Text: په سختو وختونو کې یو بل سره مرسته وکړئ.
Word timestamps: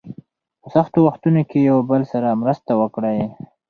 په 0.61 0.67
سختو 0.75 0.99
وختونو 1.07 1.41
کې 1.49 1.59
یو 1.69 1.77
بل 1.89 2.01
سره 2.11 2.39
مرسته 2.41 2.71
وکړئ. 2.81 3.19